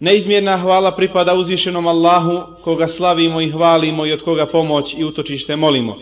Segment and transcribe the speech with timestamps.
[0.00, 5.56] Neizmjerna hvala pripada uzvišenom Allahu, koga slavimo i hvalimo i od koga pomoć i utočište
[5.56, 5.98] molimo.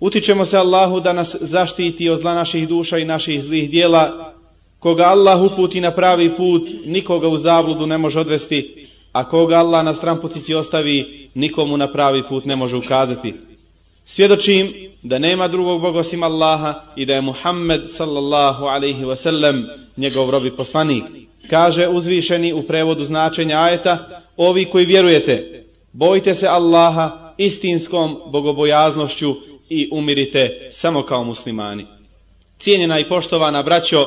[0.00, 4.34] Utičemo se Allahu da nas zaštiti od zla naših duša i naših zlih dijela,
[4.78, 9.84] koga Allah uputi na pravi put, nikoga u zabludu ne može odvesti, a koga Allah
[9.84, 13.34] na stramputici ostavi, nikomu na pravi put ne može ukazati.
[14.04, 20.30] Svjedočim da nema drugog Boga osim Allaha i da je Muhammed sallallahu alaihi wasallam njegov
[20.30, 21.04] robi poslanik.
[21.48, 29.36] Kaže uzvišeni u prevodu značenja ajeta, ovi koji vjerujete, bojte se Allaha istinskom bogobojaznošću
[29.68, 31.86] i umirite samo kao muslimani.
[32.58, 34.06] Cijenjena i poštovana braćo,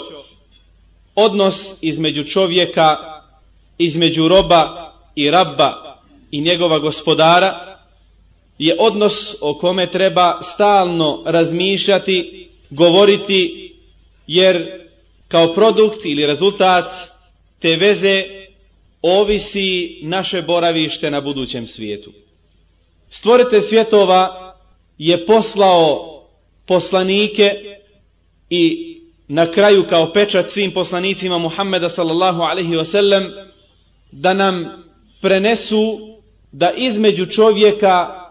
[1.16, 2.98] odnos između čovjeka,
[3.78, 6.00] između roba i rabba
[6.32, 7.78] i njegova gospodara
[8.60, 13.74] je odnos o kome treba stalno razmišljati, govoriti,
[14.28, 14.82] jer
[15.28, 16.92] kao produkt ili rezultat
[17.64, 18.24] te veze
[19.02, 22.12] ovisi naše boravište na budućem svijetu.
[23.10, 24.56] Stvorite svjetova
[24.98, 26.10] je poslao
[26.66, 27.56] poslanike
[28.50, 28.94] i
[29.28, 33.46] na kraju kao pečat svim poslanicima Muhammeda sallallahu alaihi wasallam
[34.12, 34.84] da nam
[35.22, 36.00] prenesu
[36.52, 38.24] da između čovjeka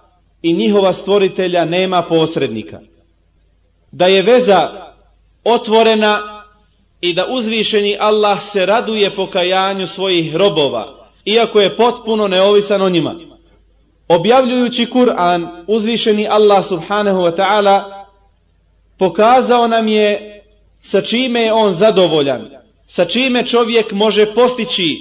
[0.42, 2.80] i njihova stvoritelja nema posrednika.
[3.92, 4.92] Da je veza
[5.44, 6.41] otvorena
[7.02, 13.14] i da uzvišeni Allah se raduje pokajanju svojih robova, iako je potpuno neovisan o njima.
[14.08, 18.04] Objavljujući Kur'an, uzvišeni Allah subhanahu wa ta'ala
[18.98, 20.42] pokazao nam je
[20.82, 22.50] sa čime je on zadovoljan,
[22.86, 24.96] sa čime čovjek može postići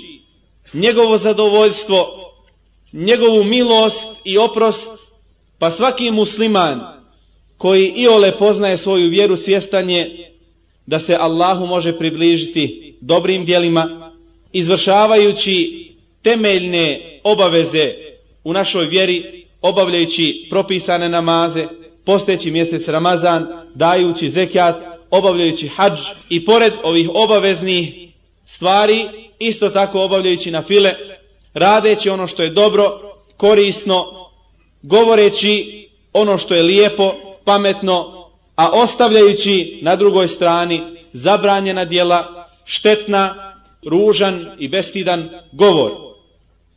[0.73, 2.07] njegovo zadovoljstvo,
[2.93, 4.91] njegovu milost i oprost,
[5.59, 6.81] pa svaki musliman
[7.57, 10.30] koji i ole poznaje svoju vjeru svjestanje
[10.91, 14.11] da se Allahu može približiti dobrim dijelima,
[14.51, 15.87] izvršavajući
[16.21, 17.93] temeljne obaveze
[18.43, 21.67] u našoj vjeri, obavljajući propisane namaze,
[22.05, 24.75] posteći mjesec Ramazan, dajući zekjat,
[25.11, 27.93] obavljajući hađ i pored ovih obaveznih
[28.45, 29.07] stvari,
[29.39, 30.93] isto tako obavljajući na file,
[31.53, 32.99] radeći ono što je dobro,
[33.37, 34.29] korisno,
[34.81, 37.13] govoreći ono što je lijepo,
[37.45, 38.20] pametno,
[38.55, 40.81] a ostavljajući na drugoj strani
[41.13, 43.53] zabranjena dijela, štetna,
[43.85, 45.91] ružan i bestidan govor.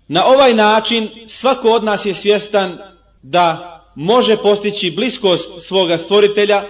[0.09, 2.79] Na ovaj način svako od nas je svjestan
[3.23, 6.65] da može postići bliskost svoga stvoritelja,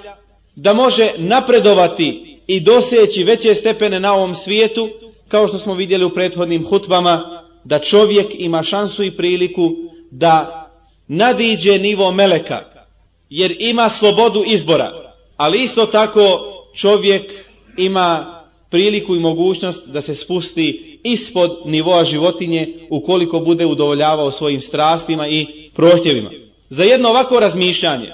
[0.57, 4.89] da može napredovati i doseći veće stepene na ovom svijetu,
[5.29, 9.73] kao što smo vidjeli u prethodnim hutbama, da čovjek ima šansu i priliku
[10.11, 10.61] da
[11.09, 12.74] nadiđe nivo meleka,
[13.35, 16.23] jer ima slobodu izbora, ali isto tako
[16.75, 17.33] čovjek
[17.77, 18.41] ima
[18.71, 25.47] priliku i mogućnost da se spusti ispod nivoa životinje ukoliko bude udovoljavao svojim strastima i
[25.75, 26.31] prohtjevima.
[26.69, 28.13] Za jedno ovako razmišljanje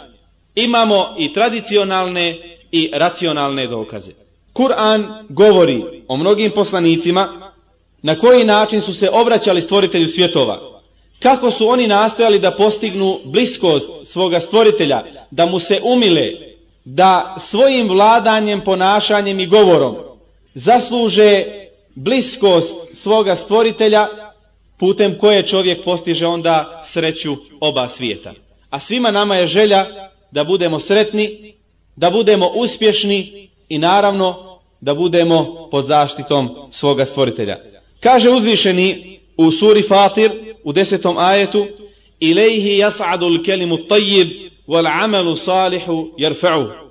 [0.55, 2.39] imamo i tradicionalne
[2.73, 4.13] i racionalne dokaze.
[4.55, 7.53] Kur'an govori o mnogim poslanicima
[8.03, 10.70] na koji način su se obraćali stvoritelju svjetova.
[11.23, 16.33] Kako su oni nastojali da postignu bliskost svoga stvoritelja, da mu se umile,
[16.85, 19.97] da svojim vladanjem, ponašanjem i govorom
[20.55, 21.45] zasluže
[21.95, 24.09] bliskost svoga stvoritelja
[24.79, 28.33] putem koje čovjek postiže onda sreću oba svijeta.
[28.71, 29.87] A svima nama je želja
[30.31, 31.55] da budemo sretni,
[31.97, 37.57] da budemo uspješni i naravno da budemo pod zaštitom svoga stvoritelja.
[38.01, 41.67] Kaže uzvišeni u suri Fatir u desetom ajetu
[42.21, 44.29] Ilejhi jas'adu l-kelimu tajib
[44.69, 46.91] wal amalu salihu jerfa'u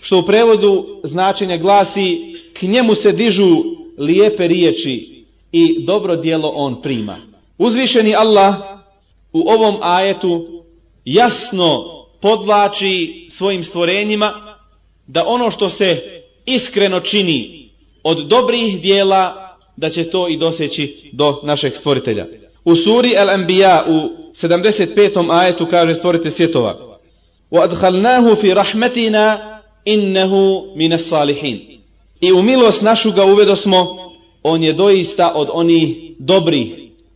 [0.00, 2.18] što u prevodu značenje glasi
[2.52, 3.56] k njemu se dižu
[3.98, 7.16] lijepe riječi i dobro dijelo on prima.
[7.58, 8.54] Uzvišeni Allah
[9.32, 10.62] u ovom ajetu
[11.04, 11.84] jasno
[12.20, 14.56] podvlači svojim stvorenjima
[15.06, 17.70] da ono što se iskreno čini
[18.02, 22.26] od dobrih dijela da će to i doseći do našeg stvoritelja.
[22.67, 25.31] U suri Al-Anbiya u 75.
[25.31, 26.93] ajetu kaže stvorite svjetova
[27.53, 29.25] وَأَدْخَلْنَاهُ فِي رَحْمَتِنَا
[29.87, 30.31] إِنَّهُ
[30.75, 31.79] مِنَ الصَّالِحِينَ
[32.21, 34.11] I u milost našu ga uvedo smo,
[34.43, 36.67] on je doista od onih dobrih.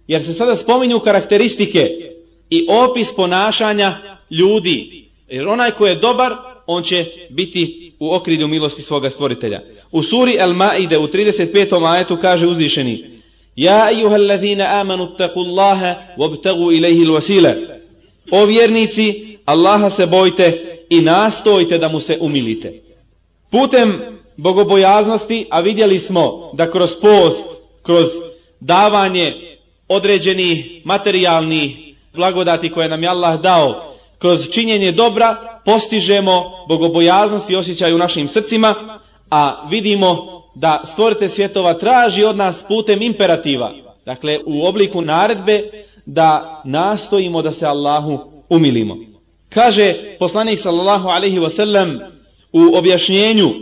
[0.07, 1.91] Jer se sada spominju karakteristike
[2.49, 3.97] i opis ponašanja
[4.31, 5.07] ljudi.
[5.27, 6.35] Jer onaj ko je dobar,
[6.67, 9.61] on će biti u okrilju milosti svoga stvoritelja.
[9.91, 11.87] U suri Al-Ma'ide u 35.
[11.93, 13.10] ajetu kaže uzvišeni
[13.56, 17.56] Ja ejuha allazina amanu taku Allahe wabtagu ilaihi l-wasile
[18.30, 22.82] O vjernici, Allaha se bojte i nastojte da mu se umilite.
[23.50, 24.00] Putem
[24.36, 27.44] bogobojaznosti, a vidjeli smo da kroz post,
[27.82, 28.06] kroz
[28.60, 29.34] davanje
[29.88, 37.94] određeni materijalni blagodati koje nam je Allah dao kroz činjenje dobra postižemo bogobojaznost i osjećaj
[37.94, 38.74] u našim srcima,
[39.30, 43.72] a vidimo da stvorite svjetova traži od nas putem imperativa,
[44.04, 48.18] dakle u obliku naredbe da nastojimo da se Allahu
[48.48, 48.96] umilimo.
[49.48, 52.00] Kaže poslanik sallallahu alaihi wasallam
[52.52, 53.52] u objašnjenju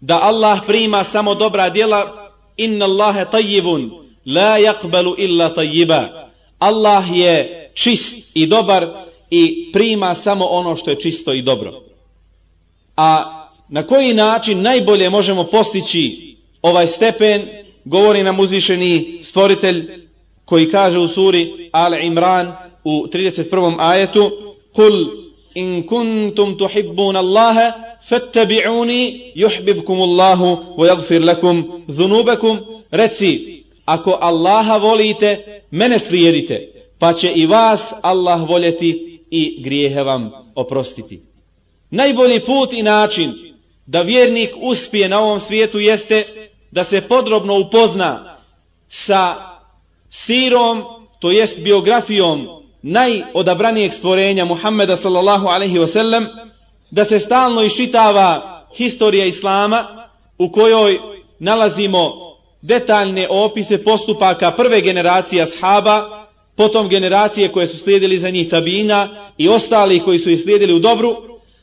[0.00, 3.90] da Allah prima samo dobra djela inna Allahe tajibun
[4.26, 6.28] la yakbalu illa tajiba
[6.58, 8.88] Allah je čist i dobar
[9.30, 11.82] i prima samo ono što je čisto i dobro.
[12.96, 13.41] A
[13.72, 17.48] na koji način najbolje možemo postići ovaj stepen,
[17.84, 20.06] govori nam uzvišeni stvoritelj
[20.44, 22.52] koji kaže u suri Al Imran
[22.84, 23.76] u 31.
[23.78, 24.30] ajetu
[24.74, 25.06] Kul
[25.54, 27.72] in kuntum tuhibbun Allahe
[28.08, 30.46] fattabi'uni yuhibbukum Allahu
[30.76, 32.58] wa yaghfir lakum dhunubakum
[32.90, 40.30] reci ako Allaha volite mene slijedite pa će i vas Allah voljeti i grijehe vam
[40.54, 41.20] oprostiti
[41.90, 43.51] najbolji put i način
[43.86, 48.38] da vjernik uspije na ovom svijetu jeste da se podrobno upozna
[48.88, 49.36] sa
[50.10, 50.84] sirom,
[51.20, 52.48] to jest biografijom
[52.82, 56.26] najodabranijeg stvorenja Muhammeda sallallahu alaihi wasallam,
[56.90, 60.08] da se stalno iščitava historija Islama
[60.38, 61.00] u kojoj
[61.38, 62.32] nalazimo
[62.62, 66.26] detaljne opise postupaka prve generacije ashaba,
[66.56, 69.08] potom generacije koje su slijedili za njih tabina
[69.38, 71.16] i ostali koji su ih slijedili u dobru,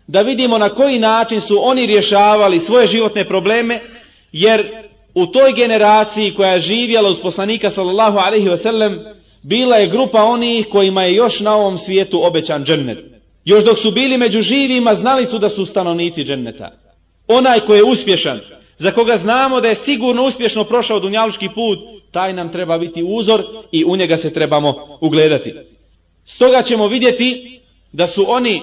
[0.09, 3.79] da vidimo na koji način su oni rješavali svoje životne probleme,
[4.31, 4.67] jer
[5.15, 10.67] u toj generaciji koja je živjela uz poslanika sallallahu alaihi wasallam, bila je grupa onih
[10.67, 12.97] kojima je još na ovom svijetu obećan džennet.
[13.45, 16.71] Još dok su bili među živima, znali su da su stanovnici dženneta.
[17.27, 18.39] Onaj ko je uspješan,
[18.77, 21.79] za koga znamo da je sigurno uspješno prošao dunjaluški put,
[22.12, 25.53] taj nam treba biti uzor i u njega se trebamo ugledati.
[26.25, 27.59] Stoga ćemo vidjeti
[27.91, 28.62] da su oni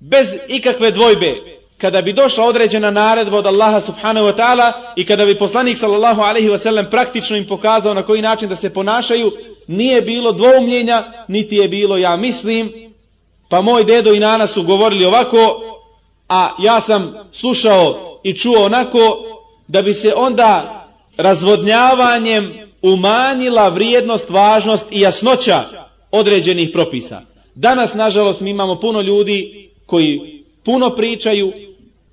[0.00, 1.34] bez ikakve dvojbe
[1.78, 6.22] kada bi došla određena naredba od Allaha subhanahu wa ta'ala i kada bi poslanik sallallahu
[6.22, 9.32] alaihi wa sallam praktično im pokazao na koji način da se ponašaju,
[9.66, 12.72] nije bilo dvoumljenja, niti je bilo ja mislim,
[13.48, 15.60] pa moj dedo i nana su govorili ovako,
[16.28, 19.24] a ja sam slušao i čuo onako,
[19.68, 20.74] da bi se onda
[21.16, 25.64] razvodnjavanjem umanjila vrijednost, važnost i jasnoća
[26.10, 27.20] određenih propisa.
[27.54, 31.52] Danas, nažalost, mi imamo puno ljudi koji puno pričaju,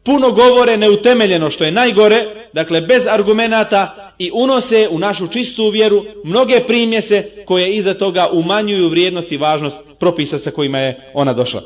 [0.04, 6.06] puno govore neutemeljeno što je najgore, dakle bez argumenata i unose u našu čistu vjeru
[6.24, 11.62] mnoge primjese koje iza toga umanjuju vrijednost i važnost propisa sa kojima je ona došla.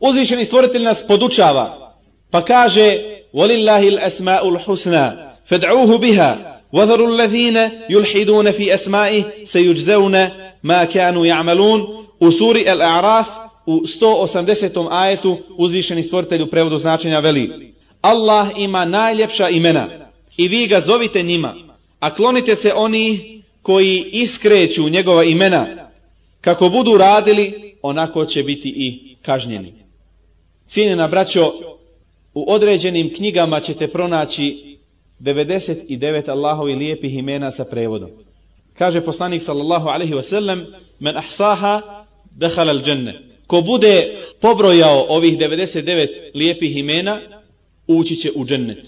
[0.00, 1.94] Uzvišeni stvoritelj nas podučava,
[2.30, 2.98] pa kaže
[3.32, 5.04] وَلِلَّهِ الْأَسْمَاءُ الْحُسْنَا
[5.48, 7.56] فَدْعُوهُ بِهَا وَذَرُوا الَّذِينَ
[7.88, 10.28] يُلْحِدُونَ فِي أَسْمَائِهِ سَيُجْزَوْنَ
[10.62, 14.88] مَا كَانُوا يَعْمَلُونَ U suri Al-A'raf u 180.
[14.90, 19.88] ajetu uzvišeni stvoritelj u prevodu značenja veli Allah ima najljepša imena
[20.36, 21.54] i vi ga zovite njima,
[22.00, 25.90] a klonite se oni koji iskreću njegova imena,
[26.40, 29.72] kako budu radili, onako će biti i kažnjeni.
[30.66, 31.52] Cijenjena braćo,
[32.34, 34.78] u određenim knjigama ćete pronaći
[35.20, 38.10] 99 Allahovi lijepih imena sa prevodom.
[38.74, 40.64] Kaže poslanik sallallahu alaihi wasallam,
[40.98, 47.18] men ahsaha dehala al dženne ko bude pobrojao ovih 99 lijepih imena,
[47.86, 48.86] ući će u džennet.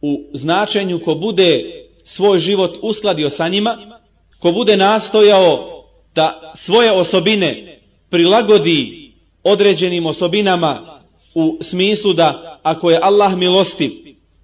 [0.00, 1.64] U značenju ko bude
[2.04, 4.00] svoj život uskladio sa njima,
[4.38, 7.80] ko bude nastojao da svoje osobine
[8.10, 11.00] prilagodi određenim osobinama
[11.34, 13.90] u smislu da ako je Allah milostiv,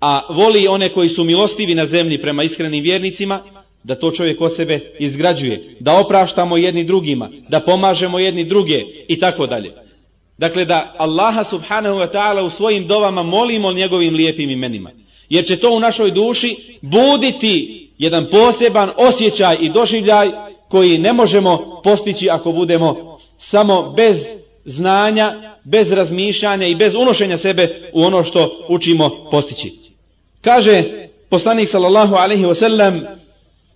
[0.01, 3.43] a voli one koji su milostivi na zemlji prema iskrenim vjernicima,
[3.83, 9.19] da to čovjek o sebe izgrađuje, da opraštamo jedni drugima, da pomažemo jedni druge i
[9.19, 9.73] tako dalje.
[10.39, 14.91] Dakle, da Allaha subhanahu wa ta'ala u svojim dovama molimo njegovim lijepim imenima.
[15.29, 20.31] Jer će to u našoj duši buditi jedan poseban osjećaj i doživljaj
[20.69, 24.27] koji ne možemo postići ako budemo samo bez
[24.65, 29.73] znanja, bez razmišljanja i bez unošenja sebe u ono što učimo postići.
[30.41, 30.85] Kaže
[31.29, 33.01] poslanik sallallahu alaihi wa sallam,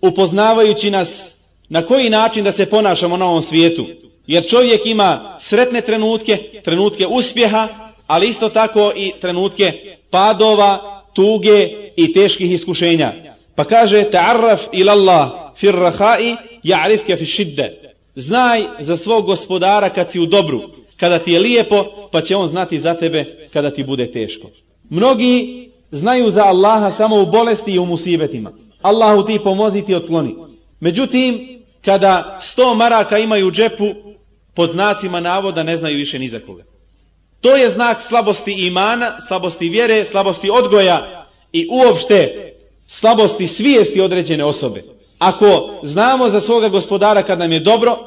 [0.07, 1.35] upoznavajući nas
[1.69, 3.85] na koji način da se ponašamo na ovom svijetu.
[4.27, 7.67] Jer čovjek ima sretne trenutke, trenutke uspjeha,
[8.07, 13.13] ali isto tako i trenutke padova, tuge i teških iskušenja.
[13.55, 17.95] Pa kaže, ta'arraf ila Allah fir rahai, ja'rifke fi šidde.
[18.15, 20.61] Znaj za svog gospodara kad si u dobru,
[20.97, 24.47] kada ti je lijepo, pa će on znati za tebe kada ti bude teško.
[24.89, 28.51] Mnogi znaju za Allaha samo u bolesti i u musibetima.
[28.85, 30.35] Allahu ti pomozi ti otkloni.
[30.79, 33.85] Međutim, kada sto maraka imaju u džepu,
[34.53, 36.63] pod znacima navoda ne znaju više ni za koga.
[37.41, 42.51] To je znak slabosti imana, slabosti vjere, slabosti odgoja i uopšte
[42.87, 44.83] slabosti svijesti određene osobe.
[45.19, 47.97] Ako znamo za svoga gospodara kad nam je dobro,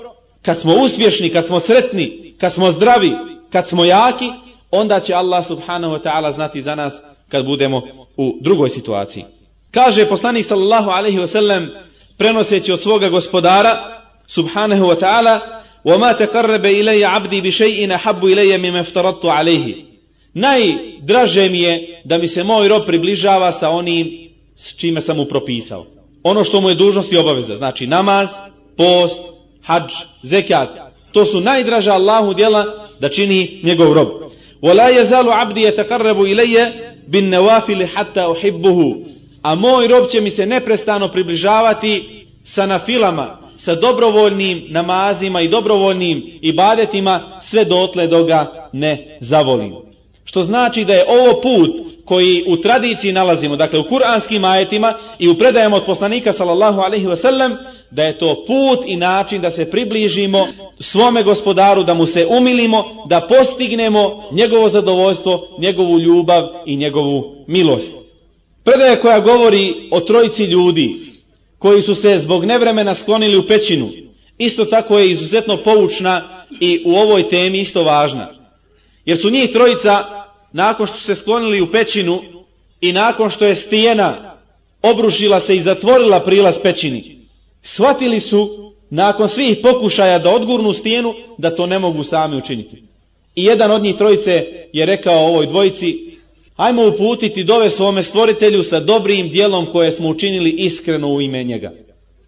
[0.42, 3.12] kad smo uspješni, kad smo sretni, kad smo zdravi,
[3.52, 4.30] kad smo jaki,
[4.70, 7.82] onda će Allah subhanahu wa ta'ala znati za nas kad budemo
[8.16, 9.24] u drugoj situaciji.
[9.77, 11.69] Kaže poslanik sallallahu alaihi wa sallam
[12.17, 15.39] prenoseći od svoga gospodara subhanahu wa ta'ala
[15.85, 19.85] وَمَا تَقَرَّبَ إِلَيَّ عَبْدِي بِشَيْءٍ أَحَبُّ إِلَيَّ مِمَ افْتَرَدْتُ عَلَيْهِ
[20.33, 25.25] Najdraže mi je da mi se moj rob približava sa onim s čime sam mu
[25.25, 25.85] propisao.
[26.23, 28.29] Ono što mu je dužnost i obaveza, znači namaz,
[28.77, 29.21] post,
[29.61, 29.93] hađ,
[30.23, 30.69] zekat,
[31.11, 34.07] to su najdraža Allahu djela da čini njegov rob.
[34.61, 36.71] وَلَا يَزَالُ عَبْدِي يَتَقَرَّبُ إِلَيَّ
[37.07, 38.95] بِالنَّوَافِلِ حَتَّى أُحِبُّهُ
[39.48, 46.38] A moj rob će mi se neprestano približavati sa nafilama, sa dobrovoljnim namazima i dobrovoljnim
[46.42, 49.74] ibadetima sve dotle do ga ne zavolim.
[50.24, 51.70] Što znači da je ovo put
[52.04, 57.06] koji u tradiciji nalazimo, dakle u kuranskim ajetima i u predajama od poslanika sallallahu alaihi
[57.06, 57.56] wasallam,
[57.90, 60.46] da je to put i način da se približimo
[60.80, 67.97] svome gospodaru, da mu se umilimo, da postignemo njegovo zadovoljstvo, njegovu ljubav i njegovu milost.
[68.68, 70.94] Predaja koja govori o trojici ljudi
[71.58, 73.90] koji su se zbog nevremena sklonili u pećinu,
[74.38, 78.28] isto tako je izuzetno poučna i u ovoj temi isto važna.
[79.04, 80.04] Jer su njih trojica,
[80.52, 82.20] nakon što su se sklonili u pećinu
[82.80, 84.36] i nakon što je stijena
[84.82, 87.26] obrušila se i zatvorila prilaz pećini,
[87.62, 92.82] shvatili su, nakon svih pokušaja da odgurnu stijenu, da to ne mogu sami učiniti.
[93.34, 96.17] I jedan od njih trojice je rekao ovoj dvojici,
[96.58, 101.72] Hajmo uputiti dove svome stvoritelju sa dobrim dijelom koje smo učinili iskreno u ime njega.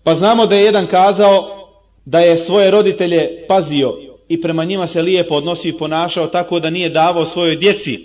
[0.02, 1.68] Pa znamo da je jedan kazao
[2.04, 3.96] da je svoje roditelje pazio
[4.28, 7.98] i prema njima se lijepo odnosio i ponašao tako da nije davao svojoj djeci.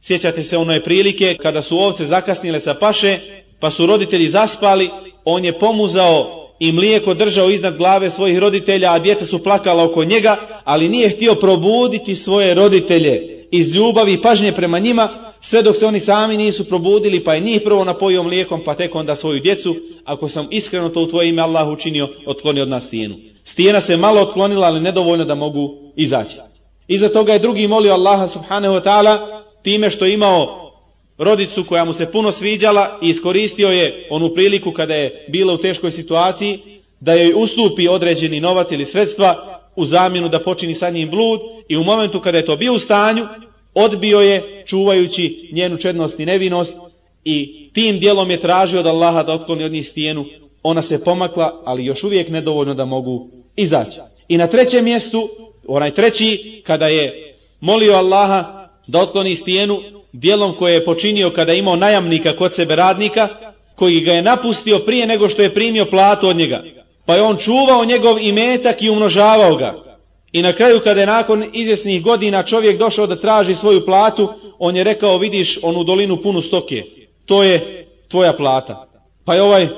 [0.00, 3.18] Sjećate se onoj prilike kada su ovce zakasnile sa paše,
[3.60, 4.90] pa su roditelji zaspali,
[5.24, 10.04] on je pomuzao i mlijeko držao iznad glave svojih roditelja, a djeca su plakala oko
[10.04, 15.76] njega, ali nije htio probuditi svoje roditelje iz ljubavi i pažnje prema njima, sve dok
[15.76, 19.40] se oni sami nisu probudili, pa je njih prvo napojio mlijekom, pa tek onda svoju
[19.40, 23.16] djecu, ako sam iskreno to u tvoje ime Allah učinio, otkloni od nas stijenu.
[23.44, 26.36] Stijena se malo otklonila, ali nedovoljno da mogu izaći.
[26.88, 30.70] Iza toga je drugi molio Allaha subhanahu wa ta'ala, time što imao
[31.18, 35.58] rodicu koja mu se puno sviđala i iskoristio je onu priliku kada je bila u
[35.58, 36.58] teškoj situaciji,
[37.00, 41.76] da joj ustupi određeni novac ili sredstva u zamjenu da počini sa njim blud i
[41.76, 43.26] u momentu kada je to bio u stanju,
[43.74, 46.74] odbio je čuvajući njenu čednost i nevinost
[47.24, 50.24] i tim dijelom je tražio od Allaha da otkloni od njih stijenu.
[50.62, 54.00] Ona se pomakla, ali još uvijek nedovoljno da mogu izaći.
[54.28, 55.28] I na trećem mjestu,
[55.66, 59.80] onaj treći, kada je molio Allaha da otkloni stijenu,
[60.12, 63.28] dijelom koje je počinio kada je imao najamnika kod sebe radnika,
[63.74, 66.64] koji ga je napustio prije nego što je primio platu od njega.
[67.06, 69.89] Pa je on čuvao njegov imetak i umnožavao ga.
[70.32, 74.76] I na kraju kada je nakon izvjesnih godina čovjek došao da traži svoju platu, on
[74.76, 76.84] je rekao vidiš onu dolinu punu stoke,
[77.26, 78.86] to je tvoja plata.
[79.24, 79.68] Pa je ovaj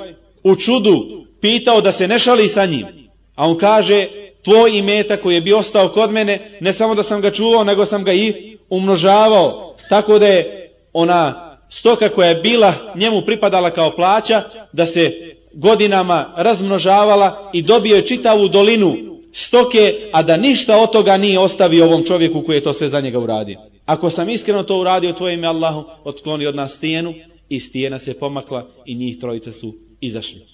[0.44, 2.87] u čudu pitao da se ne šali sa njim.
[3.35, 4.06] A on kaže
[4.44, 7.85] tvoj imeta koji je bio ostao kod mene, ne samo da sam ga čuvao, nego
[7.85, 9.76] sam ga i umnožavao.
[9.88, 14.42] Tako da je ona stoka koja je bila njemu pripadala kao plaća,
[14.73, 15.12] da se
[15.52, 21.85] godinama razmnožavala i dobio je čitavu dolinu stoke, a da ništa od toga nije ostavio
[21.85, 23.61] ovom čovjeku koji je to sve za njega uradio.
[23.87, 27.15] Ako sam iskreno to uradio, tvoje ime Allahu, otkloni od nas stijenu
[27.49, 30.47] i stijena se pomakla i njih trojica su izašli.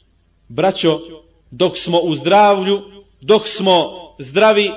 [0.49, 1.00] Braćo,
[1.50, 2.82] dok smo u zdravlju,
[3.20, 4.70] dok smo zdravi,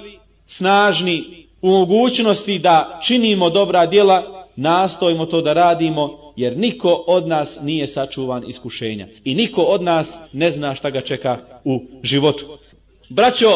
[0.47, 7.57] snažni, u mogućnosti da činimo dobra djela, nastojimo to da radimo, jer niko od nas
[7.61, 9.07] nije sačuvan iskušenja.
[9.23, 12.57] I niko od nas ne zna šta ga čeka u životu.
[13.09, 13.47] Braćo,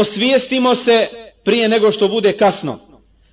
[0.00, 1.06] osvijestimo se
[1.44, 2.78] prije nego što bude kasno.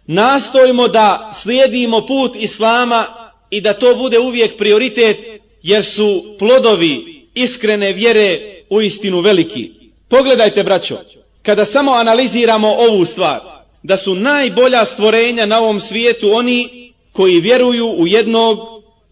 [0.07, 3.05] Nastojimo da slijedimo put Islama
[3.49, 5.17] i da to bude uvijek prioritet,
[5.63, 9.71] jer su plodovi iskrene vjere u istinu veliki.
[10.09, 10.97] Pogledajte, braćo,
[11.43, 13.39] kada samo analiziramo ovu stvar,
[13.83, 18.59] da su najbolja stvorenja na ovom svijetu oni koji vjeruju u jednog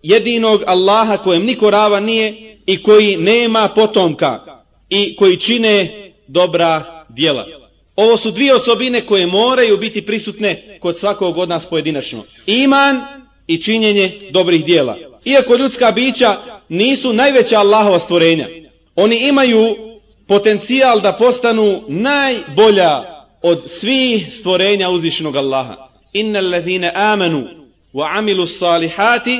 [0.04, 5.90] jedinog Allaha kojem niko rava nije i koji nema potomka i koji čine
[6.28, 7.48] dobra djela.
[7.96, 12.24] Ovo su dvije osobine koje moraju biti prisutne kod svakog od nas pojedinačno.
[12.46, 13.01] Iman
[13.48, 14.98] i činjenje dobrih dijela.
[15.25, 18.48] Iako ljudska bića nisu najveća Allahova stvorenja,
[18.96, 19.75] oni imaju
[20.27, 23.03] potencijal da postanu najbolja
[23.41, 25.75] od svih stvorenja uzvišenog Allaha.
[26.13, 27.43] Inna alladhina amanu
[27.93, 29.39] wa amilu salihati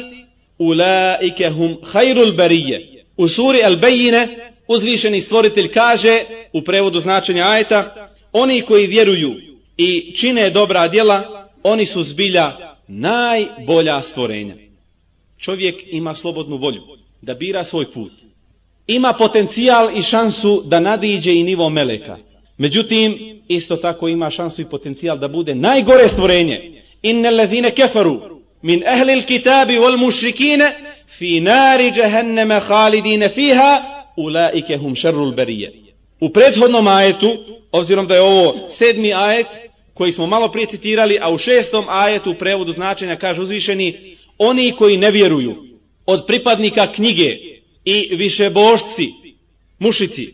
[0.58, 3.06] ulaike hum khairul barije.
[3.18, 4.28] U suri Al-Bejine
[4.68, 9.36] uzvišeni stvoritelj kaže u prevodu značenja ajeta oni koji vjeruju
[9.78, 14.56] i čine dobra djela oni su zbilja najbolja stvorenja.
[15.38, 16.82] Čovjek ima slobodnu volju
[17.22, 18.12] da bira svoj put.
[18.88, 22.18] Ima potencijal i šansu da nadiđe i nivo meleka.
[22.58, 23.18] Međutim,
[23.48, 26.82] isto tako ima šansu i potencijal da bude najgore stvorenje.
[27.02, 28.22] Inne lezine keferu
[28.62, 30.72] min ehli kitabi wal mušrikine
[31.08, 35.74] fi nari jahannama khalidin fiha ulaike hum šerrul berije.
[36.20, 37.38] U prethodnom ajetu,
[37.72, 39.48] obzirom da je ovo sedmi ajet
[39.94, 44.72] koji smo malo prije citirali, a u šestom ajetu u prevodu značenja kaže uzvišeni, oni
[44.72, 45.56] koji ne vjeruju
[46.06, 47.38] od pripadnika knjige
[47.86, 49.12] i višebožci,
[49.80, 50.34] mušici,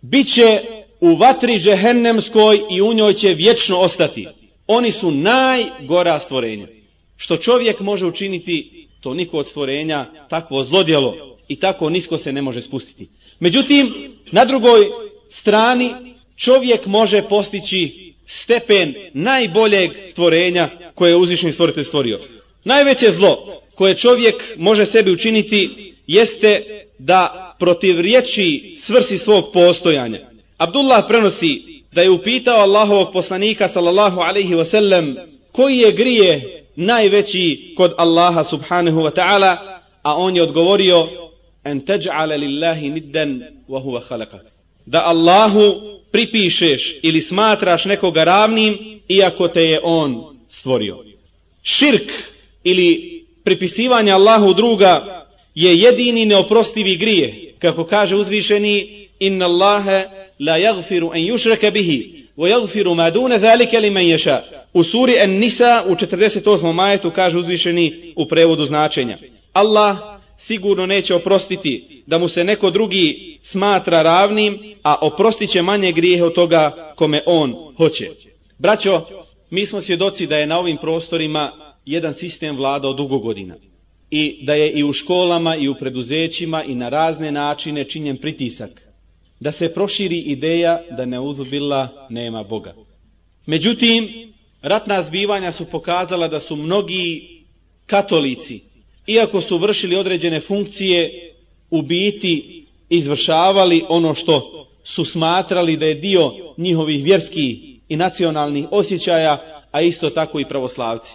[0.00, 0.60] bit će
[1.00, 4.28] u vatri džehennemskoj i u njoj će vječno ostati.
[4.66, 6.66] Oni su najgora stvorenja.
[7.16, 12.42] Što čovjek može učiniti, to niko od stvorenja takvo zlodjelo i tako nisko se ne
[12.42, 13.08] može spustiti.
[13.40, 13.94] Međutim,
[14.32, 14.90] na drugoj
[15.30, 15.90] strani
[16.36, 22.20] čovjek može postići stepen najboljeg stvorenja koje je uzvišni stvoritelj stvorio.
[22.64, 26.62] Najveće zlo koje čovjek može sebi učiniti jeste
[26.98, 30.20] da protiv riječi svrsi svog postojanja.
[30.56, 37.94] Abdullah prenosi da je upitao Allahovog poslanika sallallahu alaihi wasallam koji je grije najveći kod
[37.98, 39.56] Allaha subhanahu wa ta'ala,
[40.02, 41.08] a on je odgovorio
[41.64, 44.44] en teđ'ale lillahi nidden wa huwa khalaqak.
[44.86, 45.80] Da Allahu
[46.12, 51.04] pripišeš ili smatraš nekoga ravnim iako te je on stvorio.
[51.62, 52.12] Širk
[52.64, 57.54] ili pripisivanje Allahu druga je jedini neoprostivi grije.
[57.58, 60.04] Kako kaže uzvišeni, inna Allahe
[60.40, 64.42] la jagfiru en yushraka bihi, wa jagfiru ma dune zalike li men ješa.
[64.72, 66.72] U suri An-Nisa u 48.
[66.72, 69.18] majetu kaže uzvišeni u prevodu značenja.
[69.52, 75.92] Allah sigurno neće oprostiti da mu se neko drugi smatra ravnim, a oprostit će manje
[75.92, 78.10] grijehe od toga kome on hoće.
[78.58, 79.02] Braćo,
[79.50, 81.52] mi smo svjedoci da je na ovim prostorima
[81.86, 83.54] jedan sistem vlada dugo godina
[84.10, 88.70] i da je i u školama i u preduzećima i na razne načine činjen pritisak
[89.40, 92.74] da se proširi ideja da ne uzubila nema Boga.
[93.46, 94.08] Međutim,
[94.62, 97.28] ratna zbivanja su pokazala da su mnogi
[97.86, 98.60] katolici,
[99.06, 101.34] iako su vršili određene funkcije,
[101.70, 109.64] u biti izvršavali ono što su smatrali da je dio njihovih vjerskih i nacionalnih osjećaja,
[109.72, 111.14] a isto tako i pravoslavci.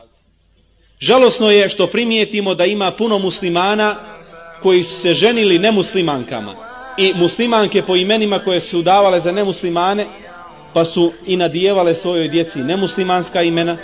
[1.00, 3.96] Žalosno je što primijetimo da ima puno muslimana
[4.62, 6.56] koji su se ženili nemuslimankama
[6.98, 10.06] i muslimanke po imenima koje su davale za nemuslimane
[10.74, 13.78] pa su i nadijevale svojoj djeci nemuslimanska imena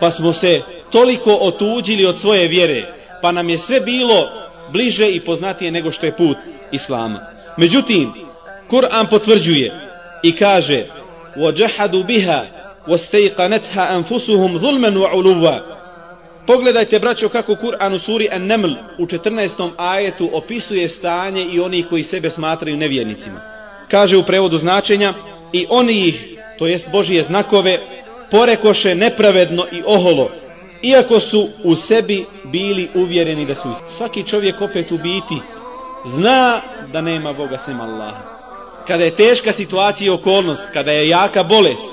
[0.00, 4.29] pa smo se toliko otuđili od svoje vjere pa nam je sve bilo
[4.71, 6.37] bliže i poznatije nego što je put
[6.71, 7.19] Islama.
[7.57, 8.13] Međutim,
[8.69, 9.71] Kur'an potvrđuje
[10.23, 10.85] i kaže
[11.37, 12.45] وَجَحَدُوا بِهَا
[12.87, 15.59] وَاسْتَيْقَنَتْهَا أَنفُسُهُمْ ظُلْمًا وَعُلُوًا
[16.47, 19.69] Pogledajte, braćo, kako Kur'an u suri An-Naml u 14.
[19.77, 23.41] ajetu opisuje stanje i oni koji sebe smatraju nevjernicima.
[23.91, 25.13] Kaže u prevodu značenja,
[25.53, 27.79] i oni ih, to jest Božije znakove,
[28.31, 30.31] porekoše nepravedno i oholo,
[30.84, 33.94] iako su u sebi bili uvjereni da su isti.
[33.94, 35.40] Svaki čovjek opet u biti
[36.04, 36.60] zna
[36.92, 38.22] da nema Boga sem Allaha.
[38.86, 41.90] Kada je teška situacija i okolnost, kada je jaka bolest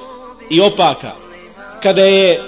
[0.50, 1.12] i opaka,
[1.84, 2.42] kada je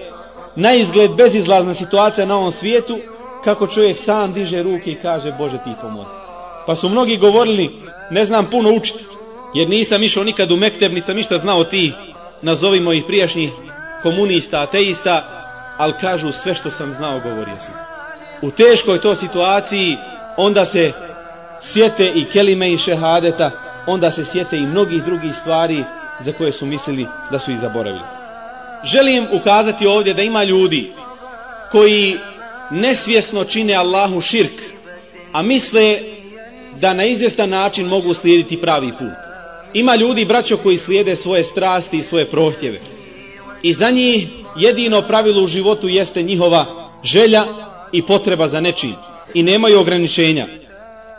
[0.56, 2.97] na izgled bezizlazna situacija na ovom svijetu,
[3.43, 6.13] kako čovjek sam diže ruke i kaže Bože ti pomozi.
[6.65, 7.69] Pa su mnogi govorili,
[8.12, 9.06] ne znam puno učiti,
[9.53, 11.93] jer nisam išao nikad u Mekteb, nisam ništa znao ti,
[12.41, 13.51] nazovimo ih prijašnjih
[14.03, 15.42] komunista, ateista,
[15.78, 17.74] ali kažu sve što sam znao, govorio sam.
[18.42, 19.98] U teškoj to situaciji,
[20.38, 20.92] onda se
[21.62, 23.52] sjete i kelime i šehadeta,
[23.88, 25.84] onda se sjete i mnogih drugih stvari
[26.20, 28.24] za koje su mislili da su ih zaboravili
[28.84, 30.92] želim ukazati ovdje da ima ljudi
[31.72, 32.18] koji
[32.72, 34.62] nesvjesno čine Allahu širk,
[35.32, 36.00] a misle
[36.80, 39.14] da na izvjestan način mogu slijediti pravi put.
[39.74, 42.80] Ima ljudi, braćo, koji slijede svoje strasti i svoje prohtjeve.
[43.63, 46.65] I za njih jedino pravilo u životu jeste njihova
[47.04, 47.45] želja
[47.91, 48.95] i potreba za nečim.
[49.34, 50.47] I nemaju ograničenja.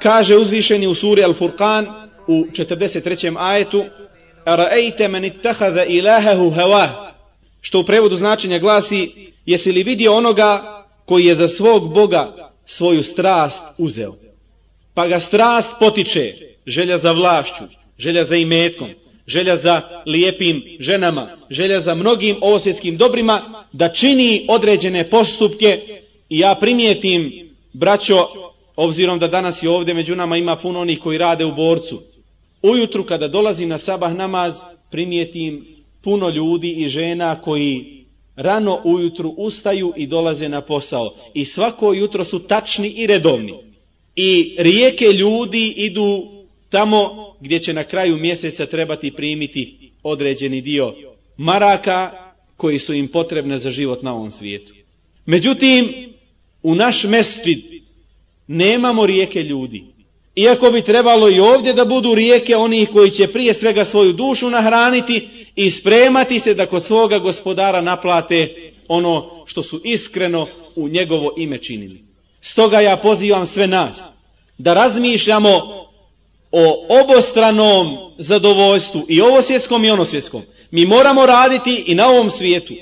[0.03, 1.87] Kaže uzvišeni u suri Al-Furqan
[2.27, 3.37] u 43.
[3.39, 3.85] ajetu
[4.45, 6.89] Ara'ejte men ittahada ilahahu hawah
[7.61, 9.11] što u prevodu značenja glasi
[9.47, 14.15] jesi li vidio onoga koji je za svog Boga svoju strast uzeo.
[14.95, 16.33] Pa ga strast potiče,
[16.67, 17.65] želja za vlašću,
[17.99, 18.89] želja za imetkom,
[19.27, 25.81] želja za lijepim ženama, želja za mnogim ovosvjetskim dobrima, da čini određene postupke
[26.29, 28.27] i ja primijetim, braćo,
[28.77, 32.03] obzirom da danas i ovdje među nama ima puno onih koji rade u borcu,
[32.63, 34.55] ujutru kada dolazim na sabah namaz,
[34.91, 35.67] primijetim
[36.03, 38.05] puno ljudi i žena koji
[38.37, 41.15] rano ujutru ustaju i dolaze na posao.
[41.35, 43.55] I svako jutro su tačni i redovni.
[44.17, 46.27] I rijeke ljudi idu
[46.75, 50.95] tamo gdje će na kraju mjeseca trebati primiti određeni dio
[51.37, 52.11] maraka
[52.57, 54.73] koji su im potrebne za život na ovom svijetu.
[55.27, 55.93] Međutim,
[56.63, 57.59] u naš mesčid
[58.47, 59.85] nemamo rijeke ljudi.
[60.37, 64.51] Iako bi trebalo i ovdje da budu rijeke onih koji će prije svega svoju dušu
[64.51, 71.35] nahraniti i spremati se da kod svoga gospodara naplate ono što su iskreno u njegovo
[71.37, 72.05] ime činili.
[72.41, 74.01] Stoga ja pozivam sve nas
[74.59, 75.85] da razmišljamo
[76.57, 80.43] o obostranom zadovoljstvu i ovosvjetskom i onosvjetskom.
[80.71, 82.75] Mi moramo raditi i na ovom svijetu.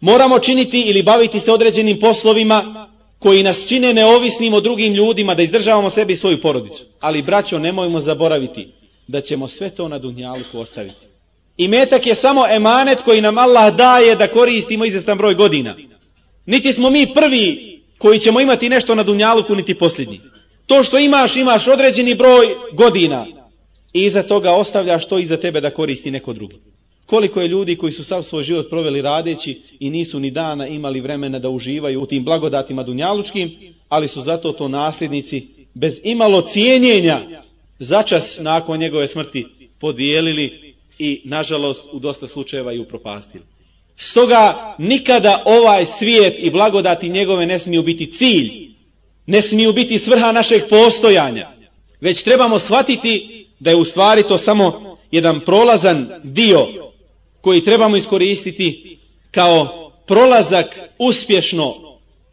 [0.00, 5.42] Moramo činiti ili baviti se određenim poslovima koji nas čine neovisnim od drugim ljudima da
[5.42, 6.84] izdržavamo sebi i svoju porodicu.
[7.00, 8.72] Ali braćo, nemojmo zaboraviti
[9.06, 11.06] da ćemo sve to na dunjaluku ostaviti.
[11.56, 15.74] I metak je samo emanet koji nam Allah daje da koristimo izvestan broj godina.
[16.46, 20.20] Niti smo mi prvi koji ćemo imati nešto na dunjaluku, niti posljednji.
[20.66, 23.26] To što imaš, imaš određeni broj godina
[23.92, 26.56] i iza toga ostavljaš to iza tebe da koristi neko drugi.
[27.06, 31.00] Koliko je ljudi koji su sav svoj život proveli radeći i nisu ni dana imali
[31.00, 37.20] vremena da uživaju u tim blagodatima dunjalučkim, ali su zato to nasljednici bez imalo cijenjenja
[37.78, 39.46] začas nakon njegove smrti
[39.80, 43.44] podijelili i nažalost u dosta slučajeva i upropastili.
[43.96, 48.73] Stoga nikada ovaj svijet i blagodati njegove ne smiju biti cilj,
[49.26, 51.50] ne smiju biti svrha našeg postojanja,
[52.00, 56.66] već trebamo shvatiti da je u stvari to samo jedan prolazan dio
[57.40, 58.98] koji trebamo iskoristiti
[59.30, 61.74] kao prolazak uspješno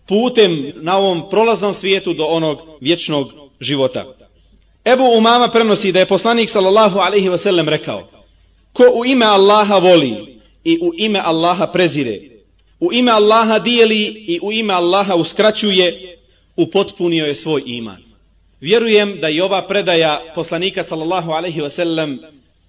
[0.08, 4.16] putem na ovom prolaznom svijetu do onog vječnog života.
[4.86, 8.10] Ebu Umama prenosi da je poslanik sallallahu alaihi wasallam rekao
[8.74, 12.20] ko u ime Allaha voli i u ime Allaha prezire,
[12.80, 16.18] u ime Allaha dijeli i u ime Allaha uskraćuje,
[16.56, 18.04] upotpunio je svoj iman.
[18.62, 22.18] Vjerujem da i ova predaja poslanika sallallahu alaihi wasallam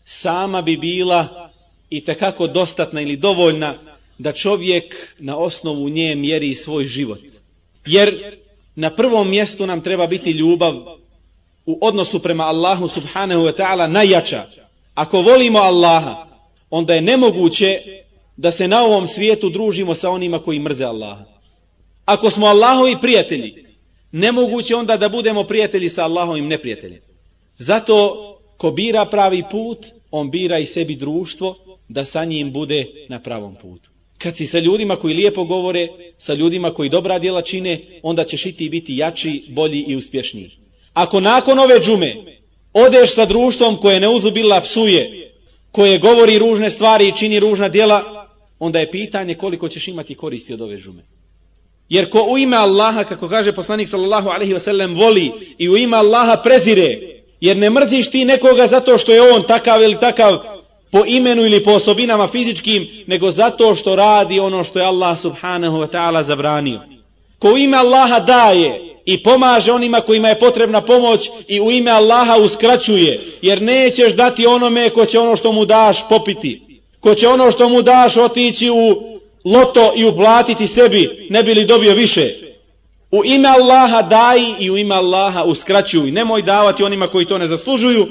[0.04, 1.50] sama bi bila
[1.90, 3.74] i tekako dostatna ili dovoljna
[4.18, 7.20] da čovjek na osnovu nje mjeri svoj život.
[7.86, 8.36] Jer
[8.74, 10.74] na prvom mjestu nam treba biti ljubav
[11.66, 14.46] u odnosu prema Allahu subhanahu wa ta'ala najjača.
[14.94, 16.26] Ako volimo Allaha,
[16.70, 17.80] onda je nemoguće
[18.36, 21.24] da se na ovom svijetu družimo sa onima koji mrze Allaha.
[22.04, 23.61] Ako smo Allahovi prijatelji,
[24.12, 27.00] nemoguće onda da budemo prijatelji sa Allahovim neprijateljem.
[27.58, 31.56] Zato ko bira pravi put, on bira i sebi društvo
[31.88, 33.90] da sa njim bude na pravom putu.
[34.18, 38.46] Kad si sa ljudima koji lijepo govore, sa ljudima koji dobra djela čine, onda ćeš
[38.46, 40.50] i ti biti jači, bolji i uspješniji.
[40.92, 42.16] Ako nakon ove džume
[42.72, 45.32] odeš sa društvom koje ne uzubila psuje,
[45.70, 50.54] koje govori ružne stvari i čini ružna djela, onda je pitanje koliko ćeš imati koristi
[50.54, 51.02] od ove džume.
[51.88, 55.96] Jer ko u ime Allaha, kako kaže poslanik sallallahu alaihi wasallam, voli i u ime
[55.96, 56.98] Allaha prezire,
[57.40, 60.38] jer ne mrziš ti nekoga zato što je on takav ili takav,
[60.92, 65.78] po imenu ili po osobinama fizičkim, nego zato što radi ono što je Allah subhanahu
[65.78, 66.80] wa ta'ala zabranio.
[67.38, 71.90] Ko u ime Allaha daje i pomaže onima kojima je potrebna pomoć i u ime
[71.90, 76.62] Allaha uskraćuje, jer nećeš dati onome ko će ono što mu daš popiti,
[77.00, 79.11] ko će ono što mu daš otići u
[79.44, 82.34] loto i uplatiti sebi, ne bi li dobio više.
[83.10, 86.10] U ime Allaha daj i u ime Allaha uskraćuj.
[86.10, 88.06] Nemoj davati onima koji to ne zaslužuju,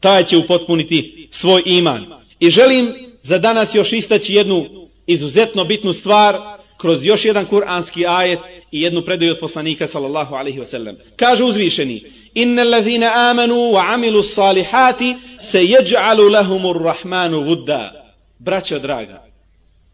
[0.00, 2.06] taj će upotpuniti svoj iman.
[2.40, 4.66] I želim za danas još istaći jednu
[5.06, 6.38] izuzetno bitnu stvar
[6.76, 8.38] kroz još jedan kuranski ajet
[8.72, 10.94] i jednu predaju od poslanika sallallahu alaihi wasallam.
[11.16, 12.02] Kaže uzvišeni
[12.34, 18.12] Inna allazina amanu wa amilu salihati se jeđalu lahumur rahmanu vudda.
[18.38, 19.29] Braćo draga,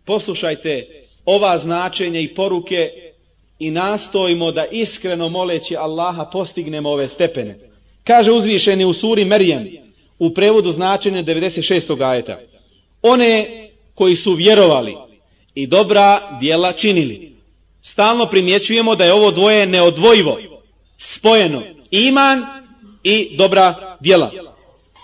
[0.06, 2.90] poslušajte ova značenja i poruke
[3.58, 7.58] i nastojimo da iskreno moleći Allaha postignemo ove stepene.
[8.04, 9.68] Kaže uzvišeni u suri Merijem,
[10.18, 12.10] u prevodu značenja 96.
[12.10, 12.38] ajeta.
[13.02, 13.46] One
[13.94, 14.96] koji su vjerovali
[15.54, 17.36] i dobra dijela činili.
[17.82, 20.38] Stalno primjećujemo da je ovo dvoje neodvojivo,
[20.98, 22.46] spojeno, iman
[23.02, 24.32] i dobra dijela.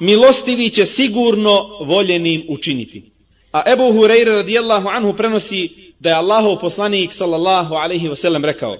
[0.00, 3.12] Milostivi će sigurno voljenim učiniti.
[3.52, 8.76] A Ebu Hureyre radijallahu anhu prenosi da je Allahov poslanik sallallahu alaihi wasallam rekao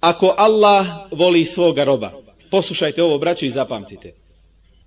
[0.00, 2.12] Ako Allah voli svoga roba,
[2.50, 4.14] poslušajte ovo braćo i zapamtite.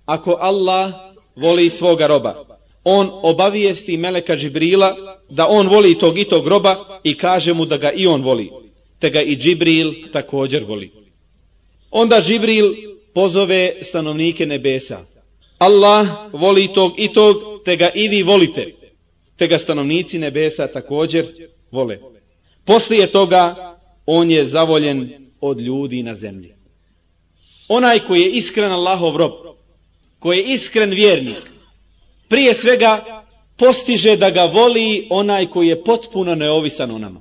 [0.06, 0.92] Ako Allah
[1.36, 2.44] voli svoga roba.
[2.84, 7.76] On obavijesti Meleka Džibrila da on voli tog i tog roba i kaže mu da
[7.76, 8.50] ga i on voli.
[8.98, 10.92] Te ga i Džibril također voli.
[11.90, 12.74] Onda Džibril
[13.14, 15.04] pozove stanovnike nebesa.
[15.58, 18.77] Allah voli tog i tog, te ga i vi volite.
[19.38, 21.98] Te ga stanovnici nebesa također vole.
[22.64, 26.54] Poslije toga on je zavoljen od ljudi na zemlji.
[27.68, 29.32] Onaj koji je iskren Allahov rob,
[30.18, 31.42] koji je iskren vjernik,
[32.28, 33.24] prije svega
[33.56, 37.20] postiže da ga voli onaj koji je potpuno neovisan o nama.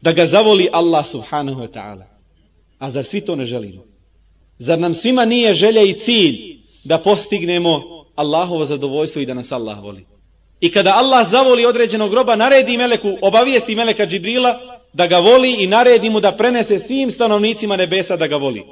[0.00, 2.04] Da ga zavoli Allah subhanahu wa ta'ala.
[2.78, 3.84] A zar svi to ne želimo?
[4.58, 7.82] Zar nam svima nije želja i cilj da postignemo
[8.14, 10.06] Allahovo zadovoljstvo i da nas Allah voli?
[10.60, 15.66] I kada Allah zavoli određenog groba, naredi meleku, obavijesti meleka Džibrila da ga voli i
[15.66, 18.64] naredi mu da prenese svim stanovnicima nebesa da ga voli.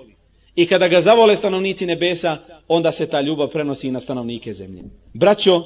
[0.56, 2.36] I kada ga zavole stanovnici nebesa,
[2.68, 4.82] onda se ta ljubav prenosi na stanovnike zemlje.
[5.14, 5.64] Braćo,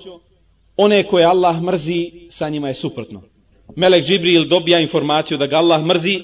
[0.77, 3.23] one koje Allah mrzi, sa njima je suprotno.
[3.77, 6.21] Melek Džibril dobija informaciju da ga Allah mrzi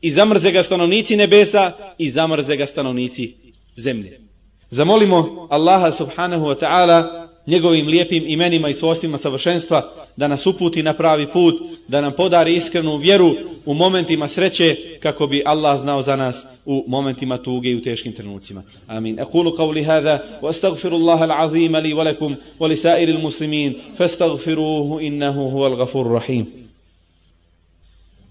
[0.00, 3.34] i zamrze ga stanovnici nebesa i zamrze ga stanovnici
[3.76, 4.20] zemlje.
[4.70, 10.92] Zamolimo Allaha subhanahu wa ta'ala njegovim lijepim imenima i svojstvima savršenstva, da nas uputi na
[10.92, 11.54] pravi put,
[11.88, 13.34] da nam podari iskrenu vjeru
[13.66, 18.12] u momentima sreće, kako bi Allah znao za nas u momentima tuge i u teškim
[18.12, 18.62] trenucima.
[18.86, 19.18] Amin.
[19.18, 25.00] Aqulu qavli hada, wa astagfiru Allah al-azim li walakum, wa li sairi al-muslimin, fa astagfiruhu
[25.00, 26.46] innahu huwa al-gafur rahim.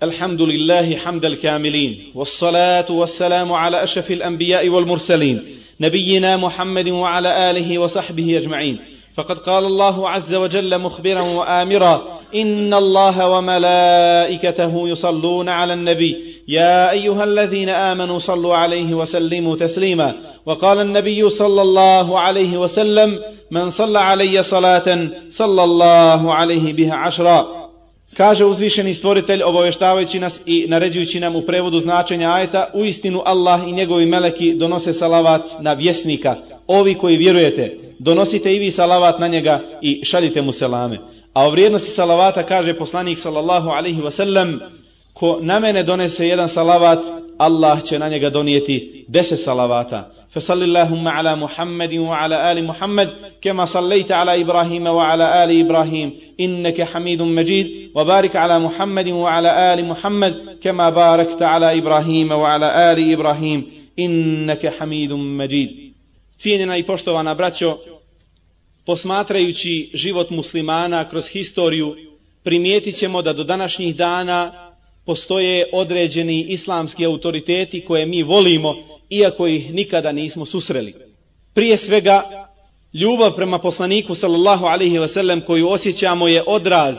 [0.03, 5.43] الحمد لله حمد الكاملين والصلاة والسلام على أشرف الأنبياء والمرسلين
[5.81, 8.79] نبينا محمد وعلى آله وصحبه أجمعين
[9.16, 16.16] فقد قال الله عز وجل مخبرا وآمرا إن الله وملائكته يصلون على النبي
[16.48, 20.14] يا أيها الذين آمنوا صلوا عليه وسلموا تسليما
[20.46, 23.18] وقال النبي صلى الله عليه وسلم
[23.50, 27.62] من صلى علي صلاة صلى الله عليه بها عشرا
[28.16, 33.60] Kaže uzvišeni stvoritelj obavještavajući nas i naređujući nam u prevodu značenja ajeta, u istinu Allah
[33.68, 39.28] i njegovi meleki donose salavat na vjesnika, ovi koji vjerujete, donosite i vi salavat na
[39.28, 40.98] njega i šaljite mu selame.
[41.32, 44.58] A o vrijednosti salavata kaže poslanik sallallahu alaihi wasallam,
[45.12, 47.04] ko na mene donese jedan salavat,
[47.38, 50.10] Allah će na njega donijeti deset salavata.
[50.32, 53.10] فصل اللهم على محمد وعلى آل محمد
[53.42, 59.84] كما صليت على إبراهيم وعلى آل إبراهيم إنك حميد مجيد وبارك على محمد وعلى آل
[59.84, 63.66] محمد كما باركت على إبراهيم وعلى آل إبراهيم
[63.98, 65.85] إنك حميد مجيد
[66.37, 67.77] Cijenjena i poštovana braćo,
[68.85, 71.95] posmatrajući život muslimana kroz historiju,
[72.43, 74.73] primijetit ćemo da do današnjih dana
[75.05, 78.75] postoje određeni islamski autoriteti koje mi volimo,
[79.09, 80.93] iako ih nikada nismo susreli.
[81.53, 82.47] Prije svega,
[82.93, 86.97] ljubav prema poslaniku sallallahu alaihi wasallam koju osjećamo je odraz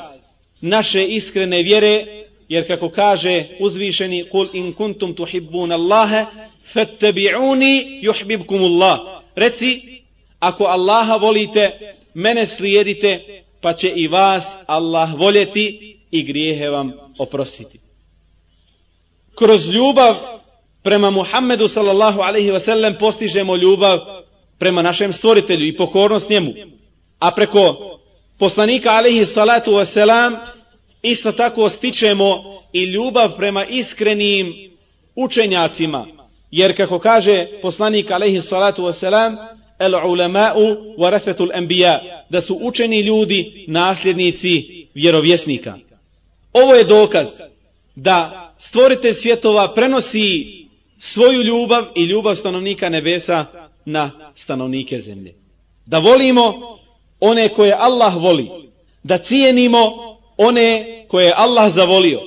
[0.60, 2.06] naše iskrene vjere,
[2.48, 6.24] jer kako kaže uzvišeni kul in kuntum tuhibbun Allahe,
[6.72, 10.02] fattabi'uni yuhibbukum Allah Reci,
[10.40, 17.80] ako Allaha volite, mene slijedite, pa će i vas Allah voljeti i grijehe vam oprostiti.
[19.34, 20.16] Kroz ljubav
[20.82, 23.98] prema Muhammedu sallallahu alaihi ve sellem postižemo ljubav
[24.58, 26.52] prema našem stvoritelju i pokornost njemu.
[27.18, 27.98] A preko
[28.38, 30.36] poslanika alaihi salatu ve selam
[31.02, 34.54] isto tako stičemo i ljubav prema iskrenim
[35.14, 36.06] učenjacima,
[36.50, 39.36] Jer kako kaže poslanik alaihi salatu wasalam,
[39.78, 45.78] el ulema'u warathatul anbiya, da su učeni ljudi nasljednici vjerovjesnika.
[46.52, 47.28] Ovo je dokaz
[47.94, 50.58] da stvoritelj svjetova prenosi
[50.98, 53.44] svoju ljubav i ljubav stanovnika nebesa
[53.84, 55.34] na stanovnike zemlje.
[55.86, 56.78] Da volimo
[57.20, 58.50] one koje Allah voli,
[59.02, 59.92] da cijenimo
[60.36, 62.20] one koje Allah zavolio,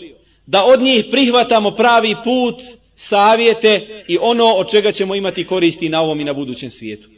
[0.46, 2.56] da od njih prihvatamo pravi put
[3.02, 7.10] savjete i ono od čega ćemo imati koristi na ovom i na budućem svijetu.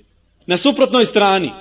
[0.46, 1.52] Na suprotnoj strani,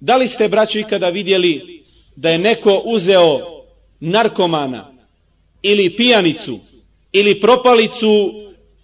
[0.00, 1.84] da li ste, braćo, ikada vidjeli
[2.16, 3.40] da je neko uzeo
[4.00, 4.92] narkomana
[5.62, 6.58] ili pijanicu
[7.12, 8.32] ili propalicu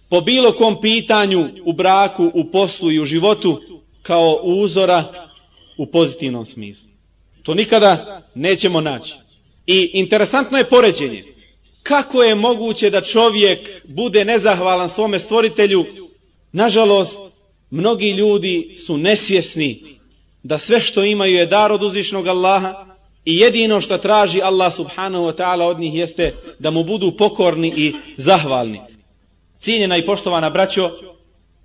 [0.09, 3.61] po bilo kom pitanju u braku, u poslu i u životu
[4.01, 5.27] kao uzora
[5.77, 6.89] u pozitivnom smislu.
[7.43, 9.13] To nikada nećemo naći.
[9.67, 11.32] I interesantno je poređenje
[11.83, 15.85] kako je moguće da čovjek bude nezahvalan svome stvoritelju?
[16.51, 17.19] Nažalost,
[17.71, 19.83] mnogi ljudi su nesvjesni
[20.43, 22.85] da sve što imaju je dar od uzvišnog Allaha
[23.25, 27.73] i jedino što traži Allah subhanahu wa ta'ala od njih jeste da mu budu pokorni
[27.77, 28.81] i zahvalni.
[29.59, 30.91] Cijenjena i poštovana braćo,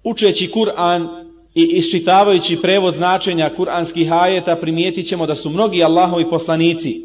[0.04, 7.02] učeći Kur'an i iščitavajući prevod značenja kuranskih ajeta primijetit ćemo da su mnogi Allahovi poslanici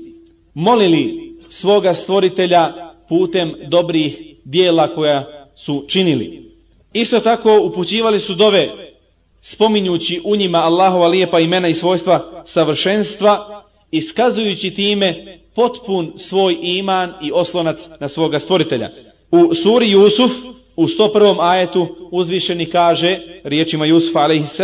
[0.53, 6.51] molili svoga stvoritelja putem dobrih dijela koja su činili.
[6.93, 8.69] Isto tako upućivali su dove
[9.41, 17.31] spominjući u njima Allahova lijepa imena i svojstva savršenstva, iskazujući time potpun svoj iman i
[17.31, 18.89] oslonac na svoga stvoritelja.
[19.31, 20.31] U suri Jusuf,
[20.75, 21.37] u 101.
[21.39, 24.59] ajetu, uzvišeni kaže, riječima Jusufa a.s.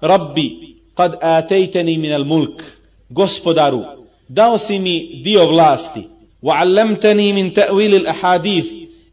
[0.00, 0.50] Rabbi,
[0.94, 2.62] kad atejteni minel mulk,
[3.08, 3.82] gospodaru,
[4.28, 6.02] dao si mi dio vlasti,
[6.42, 8.06] وعلمتني من min ta'wil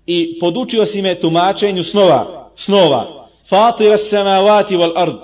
[0.07, 5.15] i podučio si me tumačenju snova, snova, fatir as-samawati wal ard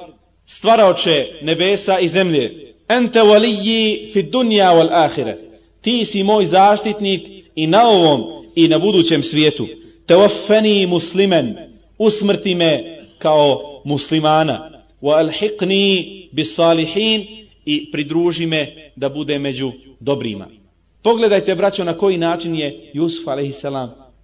[0.45, 2.73] stvaraoče nebesa i zemlje.
[2.89, 5.35] ente waliyyi fi dunya wal akhirah
[5.81, 7.21] ti si moj zaštitnik
[7.55, 9.67] i na ovom i na budućem svijetu.
[10.07, 11.55] tawaffani musliman
[11.97, 14.83] usmrti me kao muslimana.
[15.01, 17.27] wa alhiqni bis salihin
[17.65, 20.62] i pridruži me da bude među dobrima
[21.03, 23.65] pogledajte braćo na koji način je Jusuf a.s.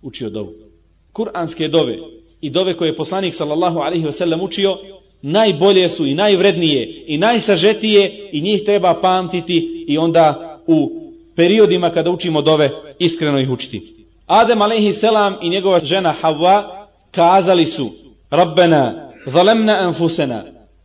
[0.01, 0.69] učio dovu
[1.13, 1.97] kuranske dove
[2.41, 4.77] i dove koje je poslanik sallallahu alaihi ve sellem učio,
[5.21, 10.91] najbolje su i najvrednije i najsažetije i njih treba pamtiti i onda u
[11.35, 14.05] periodima kada učimo dove iskreno ih učiti.
[14.27, 17.91] Adem alaihi selam i njegova žena Havva kazali su
[18.29, 20.43] Rabbena, zalemna anfusena,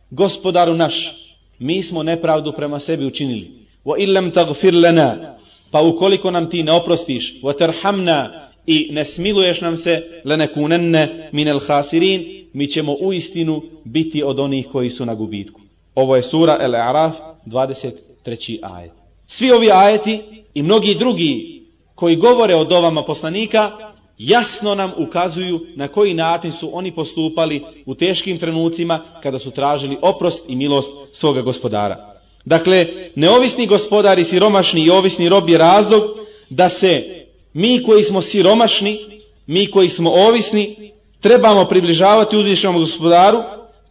[0.09, 1.15] gospodaru naš,
[1.59, 3.51] mi smo nepravdu prema sebi učinili.
[3.85, 5.34] Wa illam tagfir lana,
[5.75, 12.47] pa ukoliko nam ti ne oprostiš, vaterhamna i ne smiluješ nam se lenekunenne minel hasirin,
[12.53, 15.61] mi ćemo u istinu biti od onih koji su na gubitku.
[15.95, 18.59] Ovo je sura El Araf 23.
[18.61, 18.91] ajet.
[19.27, 20.21] Svi ovi ajeti
[20.53, 21.63] i mnogi drugi
[21.95, 23.71] koji govore o dovama poslanika
[24.17, 29.97] jasno nam ukazuju na koji način su oni postupali u teškim trenucima kada su tražili
[30.01, 32.14] oprost i milost svoga gospodara.
[32.45, 36.03] Dakle, neovisni gospodari, siromašni i ovisni rob je razlog
[36.49, 38.99] da se mi koji smo siromašni,
[39.47, 43.39] mi koji smo ovisni, trebamo približavati uzvišenom gospodaru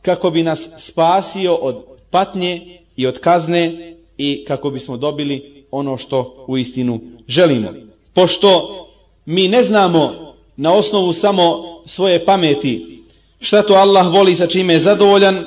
[0.02, 6.44] kako bi nas spasio od patnje i od kazne i kako bismo dobili ono što
[6.48, 7.72] u istinu želimo.
[8.12, 8.80] Pošto
[9.26, 13.02] mi ne znamo na osnovu samo svoje pameti
[13.40, 15.44] šta to Allah voli sa čime je zadovoljan,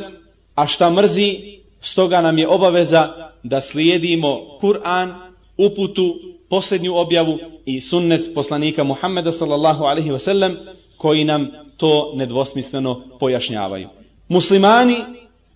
[0.55, 1.56] a šta mrzi,
[1.87, 5.13] stoga nam je obaveza da slijedimo Kur'an,
[5.57, 6.15] uputu,
[6.49, 10.57] posljednju objavu i sunnet poslanika Muhammeda sallallahu alaihi ve sellem
[10.97, 11.47] koji nam
[11.77, 13.89] to nedvosmisleno pojašnjavaju.
[14.27, 14.95] Muslimani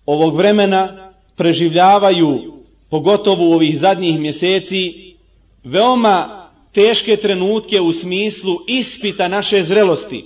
[0.06, 2.52] ovog vremena preživljavaju
[2.90, 5.14] pogotovo u ovih zadnjih mjeseci
[5.64, 10.24] veoma teške trenutke u smislu ispita naše zrelosti.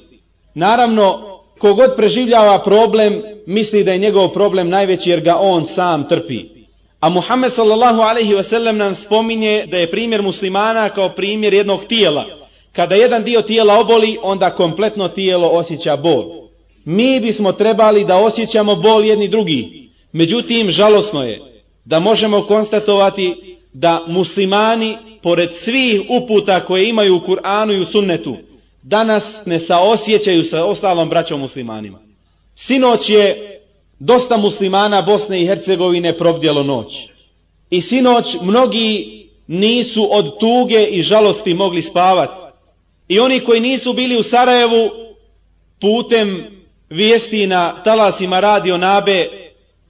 [0.55, 6.45] Naravno, kogod preživljava problem, misli da je njegov problem najveći jer ga on sam trpi.
[7.01, 11.85] A Muhammed sallallahu alaihi ve sellem nam spominje da je primjer muslimana kao primjer jednog
[11.85, 12.25] tijela.
[12.73, 16.25] Kada jedan dio tijela oboli, onda kompletno tijelo osjeća bol.
[16.85, 19.91] Mi bismo trebali da osjećamo bol jedni drugi.
[20.13, 21.41] Međutim, žalosno je
[21.85, 28.37] da možemo konstatovati da muslimani, pored svih uputa koje imaju u Kur'anu i u sunnetu,
[28.83, 32.06] danas ne saosjećaju sa ostalom braćom muslimanima.
[32.57, 33.61] Sinoć je
[33.99, 37.09] dosta muslimana Bosne i Hercegovine probdjelo noć.
[37.71, 42.41] I sinoć mnogi nisu od tuge i žalosti mogli spavati.
[43.09, 44.91] I oni koji nisu bili u Sarajevu
[45.81, 46.47] putem
[46.91, 49.29] vijesti na talasima radio Nabe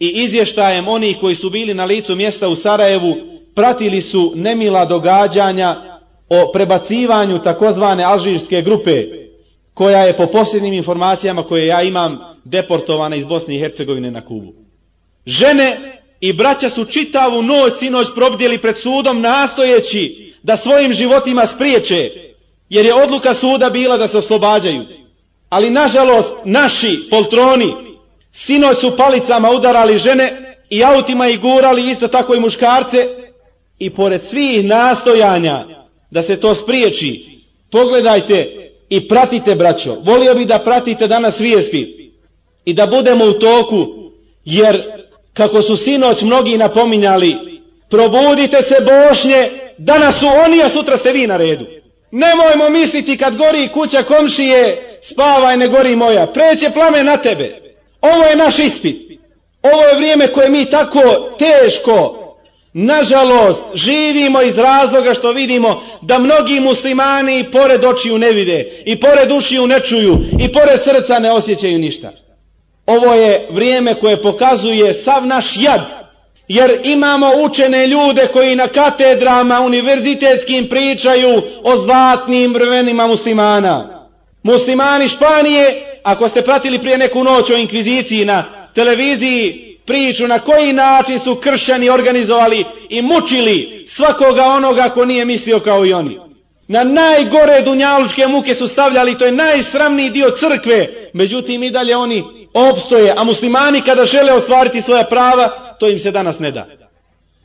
[0.01, 3.17] i izvještajem oni koji su bili na licu mjesta u Sarajevu
[3.55, 5.99] pratili su nemila događanja
[6.29, 9.05] o prebacivanju takozvane alžirske grupe
[9.75, 14.53] koja je po posljednim informacijama koje ja imam deportovana iz Bosne i Hercegovine na Kubu.
[15.27, 22.11] Žene i braća su čitavu noć sinoć probdjeli pred sudom nastojeći da svojim životima spriječe,
[22.69, 24.85] jer je odluka suda bila da se oslobađaju.
[25.49, 27.75] Ali nažalost naši poltroni
[28.33, 33.09] sinoć su palicama udarali žene i autima ih gurali isto tako i muškarce
[33.79, 35.65] i pored svih nastojanja
[36.11, 39.95] da se to spriječi, pogledajte i pratite braćo.
[40.05, 42.06] Volio bih da pratite danas vijesti
[42.67, 43.87] i da budemo u toku,
[44.45, 44.83] jer
[45.33, 47.37] kako su sinoć mnogi napominjali,
[47.91, 51.67] probudite se bošnje, danas su oni, a sutra ste vi na redu.
[52.11, 57.77] Nemojmo misliti kad gori kuća komšije, spavaj ne gori moja, preće plame na tebe.
[58.01, 58.97] Ovo je naš ispit.
[59.63, 61.01] Ovo je vrijeme koje mi tako
[61.39, 62.27] teško
[62.79, 69.33] Nažalost, živimo iz razloga što vidimo da mnogi muslimani pored očiju ne vide, i pored
[69.33, 72.13] ušiju ne čuju, i pored srca ne osjećaju ništa.
[72.87, 75.81] Ovo je vrijeme koje pokazuje sav naš jad,
[76.49, 84.09] jer imamo učene ljude koji na katedrama univerzitetskim pričaju o zlatnim vrvenima muslimana.
[84.43, 90.73] Muslimani Španije, ako ste pratili prije neku noć o inkviziciji na televiziji, priču na koji
[90.73, 96.19] način su kršćani organizovali i mučili svakoga onoga ko nije mislio kao i oni.
[96.69, 102.25] Na najgore dunjalučke muke su stavljali, to je najsramniji dio crkve, međutim i dalje oni
[102.57, 105.49] opstoje, a muslimani kada žele ostvariti svoja prava,
[105.79, 106.67] to im se danas ne da.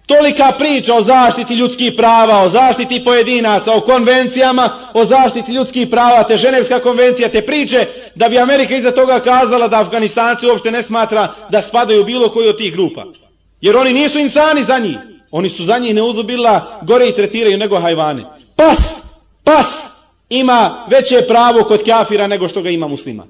[0.06, 6.24] Tolika priča o zaštiti ljudskih prava, o zaštiti pojedinaca, o konvencijama, o zaštiti ljudskih prava,
[6.24, 7.86] te ženevska konvencija, te priče,
[8.16, 12.50] da bi Amerika iza toga kazala da Afganistanci uopšte ne smatra da spadaju bilo koji
[12.50, 13.06] od tih grupa.
[13.62, 14.98] Jer oni nisu insani za njih.
[15.32, 18.26] Oni su za njih neuzubila gore i tretiraju nego hajvane.
[18.56, 19.02] Pas,
[19.44, 19.92] pas
[20.30, 23.24] ima veće pravo kod kafira nego što ga ima muslima.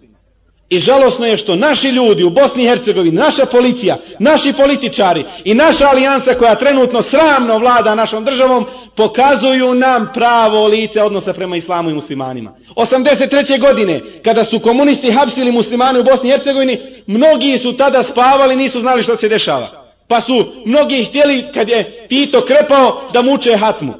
[0.71, 5.53] I žalosno je što naši ljudi u Bosni i Hercegovini, naša policija, naši političari i
[5.53, 8.65] naša alijansa koja trenutno sramno vlada našom državom,
[8.95, 12.53] pokazuju nam pravo lice odnosa prema islamu i muslimanima.
[12.75, 13.59] 83.
[13.59, 18.81] godine, kada su komunisti hapsili muslimane u Bosni i Hercegovini, mnogi su tada spavali, nisu
[18.81, 19.95] znali što se dešava.
[20.07, 23.93] Pa su mnogi htjeli, kad je Tito krepao, da muče hatmu.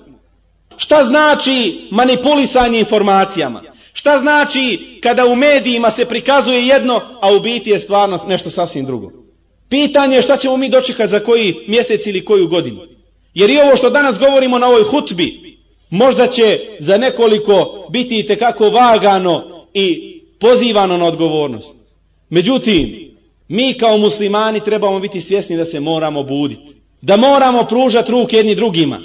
[0.78, 3.71] Šta znači manipulisanje informacijama?
[3.94, 8.86] Šta znači kada u medijima se prikazuje jedno, a u biti je stvarno nešto sasvim
[8.86, 9.12] drugo?
[9.70, 12.82] Pitanje je šta ćemo mi dočekati za koji mjesec ili koju godinu.
[13.34, 15.58] Jer i ovo što danas govorimo na ovoj hutbi,
[15.90, 21.76] možda će za nekoliko biti i tekako vagano i pozivano na odgovornost.
[22.30, 23.12] Međutim,
[23.48, 26.76] mi kao muslimani trebamo biti svjesni da se moramo buditi.
[27.02, 29.00] Da moramo pružati ruke jedni drugima.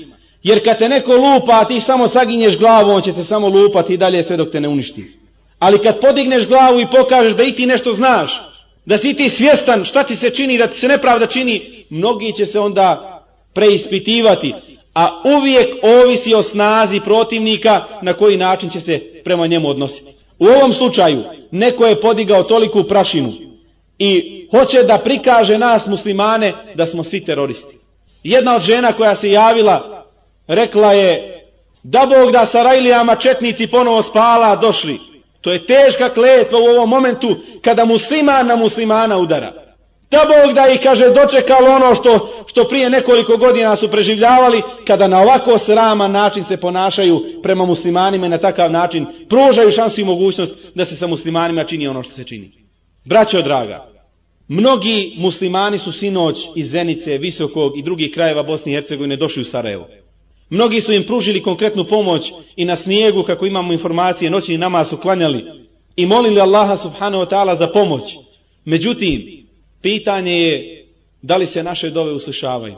[0.46, 3.94] Jer kad te neko lupa, a ti samo saginješ glavu, on će te samo lupati
[3.94, 5.10] i dalje sve dok te ne uništi.
[5.58, 8.42] Ali kad podigneš glavu i pokažeš da i ti nešto znaš,
[8.84, 12.46] da si ti svjestan šta ti se čini, da ti se nepravda čini, mnogi će
[12.46, 13.22] se onda
[13.52, 14.54] preispitivati.
[14.94, 20.12] A uvijek ovisi o snazi protivnika na koji način će se prema njemu odnositi.
[20.38, 23.32] U ovom slučaju, neko je podigao toliku prašinu
[23.98, 27.78] i hoće da prikaže nas muslimane da smo svi teroristi.
[28.22, 29.96] Jedna od žena koja se javila
[30.46, 31.32] rekla je
[31.82, 35.00] da Bog da Sarajlijama četnici ponovo spala došli.
[35.40, 39.52] To je teška kletva u ovom momentu kada musliman na muslimana udara.
[40.10, 45.08] Da Bog da i kaže dočekalo ono što, što prije nekoliko godina su preživljavali kada
[45.08, 50.04] na ovako sraman način se ponašaju prema muslimanima i na takav način pružaju šansu i
[50.04, 52.52] mogućnost da se sa muslimanima čini ono što se čini.
[53.04, 53.88] Braćo draga,
[54.48, 59.44] mnogi muslimani su sinoć iz Zenice, Visokog i drugih krajeva Bosne i Hercegovine došli u
[59.44, 59.88] Sarajevo.
[60.50, 64.96] Mnogi su im pružili konkretnu pomoć i na snijegu, kako imamo informacije, noćni nama su
[64.96, 65.44] klanjali
[65.96, 68.16] i molili Allaha subhanahu wa ta'ala za pomoć.
[68.64, 69.46] Međutim,
[69.82, 70.86] pitanje je
[71.22, 72.74] da li se naše dove uslišavaju.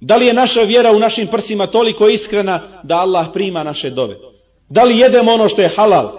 [0.00, 4.16] Da li je naša vjera u našim prsima toliko iskrena da Allah prima naše dove?
[4.68, 6.12] Da li jedemo ono što je halal?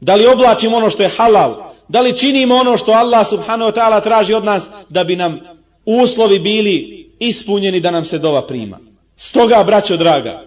[0.00, 1.54] Da li oblačimo ono što je halal?
[1.88, 5.40] Da li činimo ono što Allah subhanahu wa ta'ala traži od nas da bi nam
[5.84, 8.78] uslovi bili ispunjeni da nam se dova prima?
[9.16, 10.44] Stoga, braćo draga,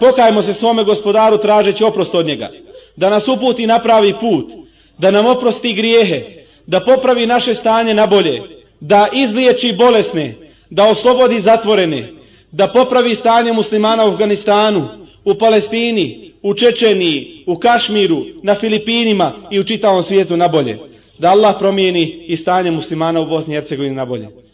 [0.00, 2.48] pokajmo se svome gospodaru tražeći oprost od njega,
[2.96, 4.52] da nas uputi na pravi put,
[4.98, 6.22] da nam oprosti grijehe,
[6.66, 8.42] da popravi naše stanje na bolje,
[8.80, 10.34] da izliječi bolesne,
[10.70, 12.08] da oslobodi zatvorene,
[12.52, 14.88] da popravi stanje muslimana u Afganistanu,
[15.24, 20.78] u Palestini, u Čečeniji, u Kašmiru, na Filipinima i u čitavom svijetu na bolje.
[21.18, 24.45] Da Allah promijeni i stanje muslimana u Bosni i Hercegovini na bolje.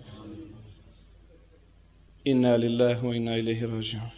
[2.27, 4.11] إنا لله وإنا إليه راجعون.